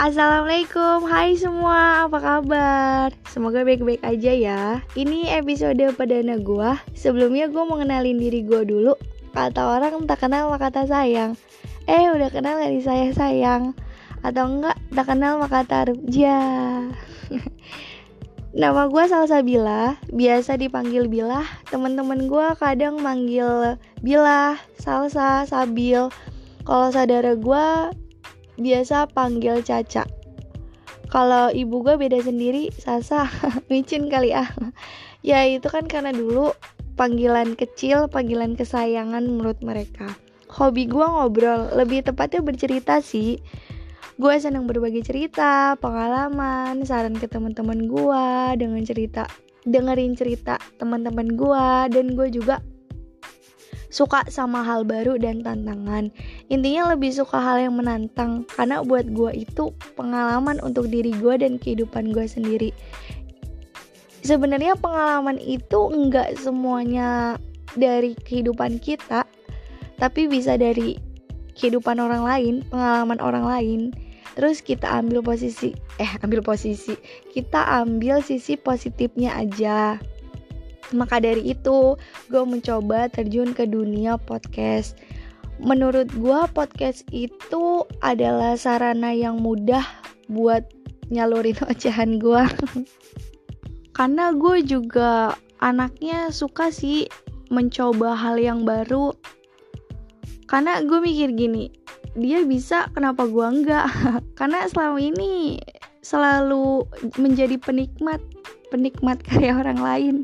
Assalamualaikum, 0.00 1.04
hai 1.12 1.36
semua, 1.36 2.08
apa 2.08 2.24
kabar? 2.24 3.12
Semoga 3.28 3.60
baik-baik 3.68 4.00
aja 4.00 4.32
ya. 4.32 4.62
Ini 4.96 5.28
episode 5.36 5.76
perdana 5.92 6.40
gue 6.40 6.72
Sebelumnya 6.96 7.52
gue 7.52 7.60
mau 7.60 7.76
kenalin 7.76 8.16
diri 8.16 8.40
gue 8.40 8.64
dulu. 8.64 8.96
Kata 9.36 9.76
orang 9.76 10.08
tak 10.08 10.24
kenal 10.24 10.48
maka 10.48 10.72
kata 10.72 10.88
sayang. 10.88 11.36
Eh 11.84 12.08
udah 12.16 12.32
kenal 12.32 12.56
gak 12.56 12.72
nih 12.72 12.80
saya 12.80 13.12
sayang? 13.12 13.76
Atau 14.24 14.48
enggak 14.48 14.80
tak 14.88 15.04
kenal 15.04 15.36
maka 15.36 15.68
taruh 15.68 16.00
ja 16.08 16.40
Nama 18.56 18.88
gue 18.88 19.04
Salsabila 19.04 20.00
Biasa 20.08 20.56
dipanggil 20.56 21.12
Bilah. 21.12 21.44
Temen-temen 21.68 22.24
gue 22.24 22.46
kadang 22.56 23.04
manggil 23.04 23.76
Bilah, 24.00 24.56
Salsa, 24.80 25.44
Sabil. 25.44 26.08
Kalau 26.64 26.88
saudara 26.88 27.36
gue 27.36 27.68
biasa 28.60 29.08
panggil 29.10 29.64
Caca. 29.64 30.04
Kalau 31.10 31.50
ibu 31.50 31.82
gue 31.82 31.98
beda 31.98 32.22
sendiri, 32.22 32.70
Sasa, 32.70 33.26
micin 33.72 34.06
kali 34.06 34.30
ah. 34.30 34.46
ya 35.26 35.42
itu 35.42 35.66
kan 35.66 35.90
karena 35.90 36.14
dulu 36.14 36.54
panggilan 36.94 37.58
kecil, 37.58 38.06
panggilan 38.06 38.54
kesayangan 38.54 39.26
menurut 39.26 39.58
mereka. 39.64 40.06
Hobi 40.46 40.86
gue 40.86 41.02
ngobrol, 41.02 41.74
lebih 41.74 42.06
tepatnya 42.06 42.44
bercerita 42.46 43.02
sih. 43.02 43.42
Gue 44.20 44.36
seneng 44.38 44.68
berbagi 44.68 45.00
cerita, 45.02 45.74
pengalaman, 45.80 46.84
saran 46.84 47.16
ke 47.16 47.26
teman-teman 47.26 47.88
gue 47.88 48.26
dengan 48.60 48.82
cerita, 48.84 49.24
dengerin 49.64 50.12
cerita 50.14 50.60
teman-teman 50.76 51.34
gue 51.34 51.68
dan 51.90 52.06
gue 52.14 52.28
juga 52.28 52.60
suka 53.90 54.22
sama 54.30 54.62
hal 54.62 54.86
baru 54.86 55.18
dan 55.18 55.42
tantangan. 55.42 56.08
Intinya 56.48 56.94
lebih 56.94 57.10
suka 57.10 57.36
hal 57.36 57.58
yang 57.58 57.74
menantang 57.76 58.46
karena 58.54 58.80
buat 58.86 59.10
gue 59.10 59.44
itu 59.44 59.74
pengalaman 59.98 60.62
untuk 60.62 60.86
diri 60.88 61.10
gue 61.18 61.34
dan 61.42 61.58
kehidupan 61.58 62.14
gue 62.14 62.24
sendiri. 62.24 62.70
Sebenarnya 64.22 64.78
pengalaman 64.78 65.36
itu 65.42 65.90
enggak 65.90 66.38
semuanya 66.38 67.36
dari 67.74 68.14
kehidupan 68.14 68.78
kita, 68.78 69.26
tapi 69.98 70.30
bisa 70.30 70.54
dari 70.54 70.96
kehidupan 71.58 71.98
orang 71.98 72.24
lain, 72.24 72.54
pengalaman 72.70 73.18
orang 73.20 73.44
lain. 73.44 73.80
Terus 74.38 74.62
kita 74.62 74.86
ambil 74.86 75.20
posisi, 75.20 75.74
eh 75.98 76.08
ambil 76.22 76.40
posisi, 76.40 76.94
kita 77.34 77.60
ambil 77.82 78.22
sisi 78.22 78.54
positifnya 78.54 79.34
aja. 79.34 79.98
Maka 80.92 81.22
dari 81.22 81.54
itu, 81.54 81.94
gue 82.28 82.44
mencoba 82.44 83.06
terjun 83.10 83.54
ke 83.54 83.66
dunia 83.66 84.18
podcast. 84.18 84.98
Menurut 85.60 86.08
gue, 86.16 86.40
podcast 86.50 87.04
itu 87.12 87.84
adalah 88.00 88.56
sarana 88.56 89.12
yang 89.12 89.44
mudah 89.44 89.84
buat 90.32 90.64
nyalurin 91.12 91.58
ocehan 91.70 92.18
gue. 92.18 92.42
Karena 93.96 94.32
gue 94.32 94.64
juga 94.64 95.36
anaknya 95.60 96.32
suka 96.32 96.72
sih 96.72 97.06
mencoba 97.52 98.16
hal 98.16 98.40
yang 98.40 98.64
baru. 98.64 99.12
Karena 100.48 100.82
gue 100.82 100.98
mikir 100.98 101.36
gini, 101.36 101.70
dia 102.18 102.42
bisa 102.42 102.90
kenapa 102.90 103.28
gue 103.28 103.46
enggak? 103.46 103.86
Karena 104.38 104.66
selama 104.66 104.98
ini 104.98 105.60
selalu 106.00 106.88
menjadi 107.20 107.60
penikmat 107.60 108.18
penikmat 108.72 109.20
karya 109.20 109.52
orang 109.52 109.80
lain 109.82 110.16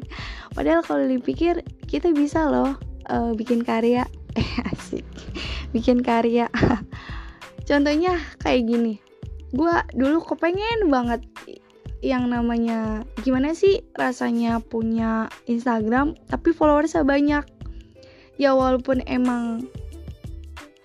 padahal 0.56 0.80
kalau 0.80 1.04
dipikir 1.04 1.60
kita 1.84 2.10
bisa 2.16 2.48
loh 2.48 2.74
uh, 3.10 3.32
bikin 3.36 3.62
karya. 3.62 4.08
Eh 4.36 4.52
asik. 4.68 5.06
Bikin 5.72 6.04
karya. 6.04 6.52
Contohnya 7.68 8.20
kayak 8.36 8.68
gini. 8.68 9.00
Gue 9.48 9.72
dulu 9.96 10.20
kepengen 10.20 10.92
banget 10.92 11.24
yang 12.04 12.28
namanya 12.28 13.08
gimana 13.24 13.56
sih 13.56 13.80
rasanya 13.96 14.60
punya 14.60 15.32
Instagram 15.48 16.20
tapi 16.28 16.52
followersnya 16.52 17.00
banyak. 17.00 17.44
Ya 18.36 18.52
walaupun 18.52 19.00
emang 19.08 19.72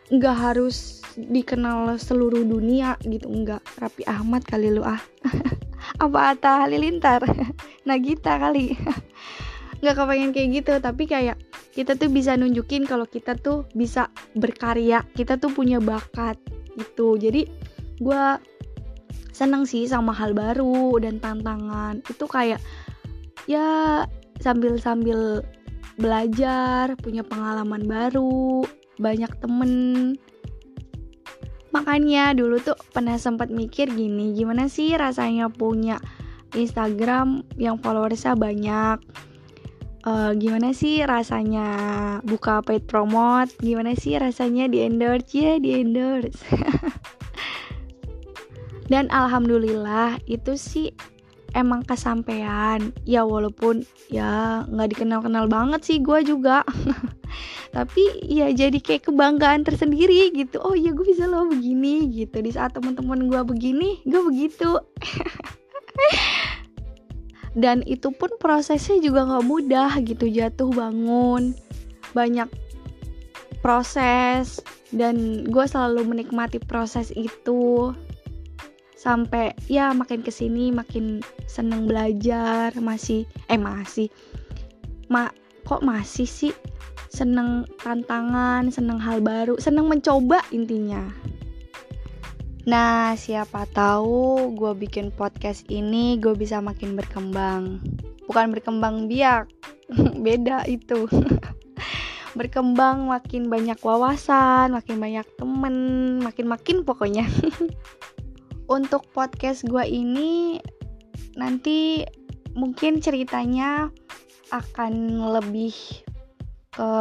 nggak 0.08 0.38
harus 0.40 1.04
dikenal 1.20 2.00
seluruh 2.00 2.48
dunia 2.48 2.96
gitu. 3.04 3.28
Nggak. 3.28 3.60
Rapi 3.84 4.08
Ahmad 4.08 4.48
kali 4.48 4.72
lu 4.72 4.88
ah. 4.88 5.04
Apa 6.04 6.40
Atta 6.40 6.64
Halilintar? 6.64 7.28
Nagita 7.84 8.40
kali 8.40 8.80
nggak 9.82 9.98
kepengen 9.98 10.32
kayak 10.32 10.50
gitu 10.62 10.74
tapi 10.78 11.10
kayak 11.10 11.38
kita 11.74 11.98
tuh 11.98 12.10
bisa 12.14 12.38
nunjukin 12.38 12.86
kalau 12.86 13.10
kita 13.10 13.34
tuh 13.34 13.66
bisa 13.74 14.14
berkarya 14.38 15.02
kita 15.18 15.42
tuh 15.42 15.50
punya 15.50 15.82
bakat 15.82 16.38
gitu. 16.78 17.20
Jadi 17.20 17.48
gue 18.00 18.24
seneng 19.32 19.64
sih 19.66 19.88
sama 19.88 20.14
hal 20.16 20.36
baru 20.36 21.00
dan 21.02 21.20
tantangan. 21.20 22.04
Itu 22.08 22.28
kayak 22.28 22.62
ya 23.50 24.06
sambil-sambil 24.40 25.42
belajar 25.98 26.96
punya 27.00 27.26
pengalaman 27.26 27.86
baru 27.86 28.66
banyak 29.02 29.32
temen. 29.42 29.72
Makanya 31.72 32.36
dulu 32.36 32.60
tuh 32.60 32.76
pernah 32.92 33.16
sempat 33.16 33.48
mikir 33.48 33.88
gini, 33.96 34.36
gimana 34.36 34.68
sih 34.68 34.92
rasanya 34.92 35.48
punya 35.48 36.04
Instagram 36.52 37.48
yang 37.56 37.80
followersnya 37.80 38.36
banyak? 38.36 39.00
Uh, 40.02 40.34
gimana 40.34 40.74
sih 40.74 41.06
rasanya 41.06 41.68
buka 42.26 42.66
paid 42.66 42.90
promote? 42.90 43.54
Gimana 43.62 43.94
sih 43.94 44.18
rasanya 44.18 44.66
di 44.66 44.82
endorse? 44.82 45.38
Ya 45.38 45.62
di 45.62 45.78
endorse. 45.78 46.42
Dan 48.92 49.14
alhamdulillah 49.14 50.18
itu 50.26 50.58
sih 50.58 50.90
emang 51.54 51.84
kesampaian 51.84 52.96
ya 53.04 53.28
walaupun 53.28 53.84
ya 54.08 54.64
nggak 54.72 54.96
dikenal 54.96 55.20
kenal 55.24 55.46
banget 55.52 55.84
sih 55.84 55.98
gue 56.00 56.24
juga 56.24 56.64
tapi 57.76 58.04
ya 58.28 58.52
jadi 58.52 58.80
kayak 58.80 59.12
kebanggaan 59.12 59.68
tersendiri 59.68 60.32
gitu 60.36 60.60
oh 60.64 60.76
iya 60.76 60.96
gue 60.96 61.04
bisa 61.04 61.28
loh 61.28 61.48
begini 61.48 62.08
gitu 62.12 62.40
di 62.40 62.52
saat 62.52 62.76
teman-teman 62.76 63.28
gue 63.28 63.42
begini 63.44 64.00
gue 64.08 64.22
begitu 64.28 64.80
dan 67.56 67.84
itu 67.84 68.16
pun 68.16 68.32
prosesnya 68.40 69.04
juga 69.04 69.28
nggak 69.28 69.48
mudah 69.48 69.92
gitu 70.04 70.28
jatuh 70.32 70.72
bangun 70.72 71.52
banyak 72.16 72.48
proses 73.64 74.60
dan 74.92 75.48
gue 75.48 75.66
selalu 75.66 76.04
menikmati 76.04 76.60
proses 76.60 77.14
itu. 77.16 77.96
Sampai 78.98 79.58
ya 79.66 79.98
makin 79.98 80.22
ke 80.22 80.30
sini 80.30 80.70
makin 80.70 81.26
seneng 81.50 81.90
belajar 81.90 82.70
masih 82.78 83.26
eh 83.50 83.58
masih 83.58 84.14
ma 85.10 85.34
kok 85.66 85.82
masih 85.82 86.30
sih? 86.30 86.54
Seneng 87.10 87.66
tantangan 87.82 88.70
seneng 88.70 89.02
hal 89.02 89.20
baru 89.20 89.58
seneng 89.58 89.90
mencoba 89.90 90.46
intinya 90.54 91.10
nah 92.62 93.18
siapa 93.18 93.66
tahu 93.74 94.54
gue 94.54 94.74
bikin 94.78 95.10
podcast 95.10 95.66
ini 95.72 96.22
gue 96.22 96.38
bisa 96.38 96.62
makin 96.62 96.94
berkembang 96.94 97.82
bukan 98.30 98.54
berkembang 98.54 99.10
biak 99.10 99.50
beda 100.26 100.70
itu 100.70 101.10
berkembang 102.38 103.10
makin 103.10 103.50
banyak 103.52 103.76
wawasan 103.82 104.72
makin 104.72 105.02
banyak 105.02 105.28
temen 105.36 105.76
makin 106.22 106.48
makin 106.48 106.78
pokoknya 106.86 107.26
untuk 108.78 109.04
podcast 109.12 109.68
gue 109.68 109.84
ini 109.84 110.62
nanti 111.36 112.06
mungkin 112.56 113.04
ceritanya 113.04 113.92
akan 114.52 115.24
lebih 115.32 115.76
ke 116.72 116.92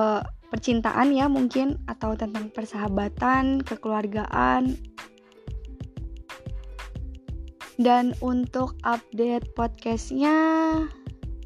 percintaan 0.50 1.14
ya 1.14 1.30
mungkin 1.30 1.78
atau 1.86 2.18
tentang 2.18 2.50
persahabatan, 2.50 3.62
kekeluargaan. 3.62 4.74
Dan 7.80 8.12
untuk 8.20 8.76
update 8.84 9.56
podcastnya 9.56 10.36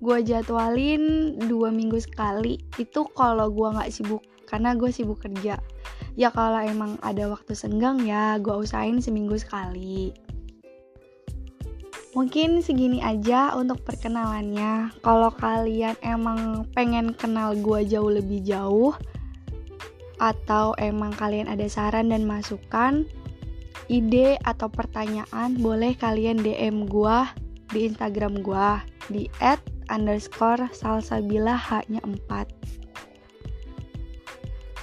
gue 0.02 0.18
jadwalin 0.26 1.38
dua 1.46 1.70
minggu 1.70 2.02
sekali. 2.02 2.58
Itu 2.74 3.06
kalau 3.14 3.54
gue 3.54 3.70
nggak 3.70 3.94
sibuk 3.94 4.26
karena 4.50 4.74
gue 4.74 4.90
sibuk 4.90 5.22
kerja. 5.22 5.62
Ya 6.18 6.34
kalau 6.34 6.58
emang 6.58 6.98
ada 7.06 7.30
waktu 7.30 7.54
senggang 7.54 8.02
ya 8.02 8.42
gue 8.42 8.50
usahain 8.50 8.98
seminggu 8.98 9.38
sekali. 9.38 10.10
Mungkin 12.18 12.66
segini 12.66 12.98
aja 12.98 13.54
untuk 13.54 13.86
perkenalannya. 13.86 14.90
Kalau 15.06 15.30
kalian 15.38 15.94
emang 16.02 16.66
pengen 16.74 17.14
kenal 17.14 17.54
gue 17.54 17.86
jauh 17.86 18.10
lebih 18.10 18.42
jauh 18.42 18.90
atau 20.18 20.74
emang 20.82 21.14
kalian 21.14 21.46
ada 21.46 21.70
saran 21.70 22.10
dan 22.10 22.26
masukan 22.26 23.06
ide 23.88 24.40
atau 24.42 24.68
pertanyaan 24.70 25.56
boleh 25.58 25.92
kalian 25.98 26.40
DM 26.40 26.88
gue 26.88 27.18
di 27.72 27.88
Instagram 27.88 28.40
gue 28.40 28.68
di 29.10 29.22
at 29.42 29.60
underscore 29.92 30.68
salsabila 30.72 31.56
hanya 31.56 32.00
4 32.04 32.84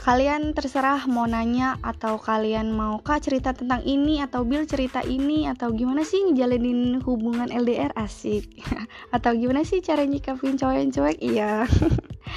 kalian 0.01 0.57
terserah 0.57 1.05
mau 1.05 1.29
nanya 1.29 1.77
atau 1.85 2.17
kalian 2.17 2.73
mau 2.73 2.97
kak 3.05 3.21
cerita 3.21 3.53
tentang 3.53 3.85
ini 3.85 4.17
atau 4.17 4.41
Bill 4.41 4.65
cerita 4.65 5.05
ini 5.05 5.45
atau 5.45 5.69
gimana 5.69 6.01
sih 6.01 6.25
ngejalanin 6.25 7.05
hubungan 7.05 7.53
LDR 7.53 7.93
asik. 7.93 8.49
Atau 9.15 9.37
gimana 9.37 9.61
sih 9.61 9.77
cara 9.85 10.01
nyikapin 10.01 10.57
cowok 10.57 10.73
yang 10.73 10.89
cuek 10.89 11.17
iya. 11.21 11.69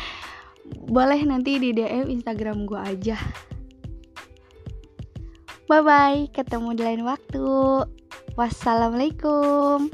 Boleh 0.94 1.25
nanti 1.25 1.56
di 1.56 1.72
DM 1.72 2.12
Instagram 2.12 2.69
gue 2.69 2.76
aja 2.76 3.17
bye 5.66 5.82
bye 5.82 6.28
ketemu 6.31 6.76
di 6.76 6.82
lain 6.84 7.02
waktu. 7.05 7.44
Wassalamualaikum 8.34 9.90